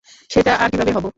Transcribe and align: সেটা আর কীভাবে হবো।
সেটা 0.29 0.51
আর 0.55 0.69
কীভাবে 0.71 0.91
হবো। 0.91 1.09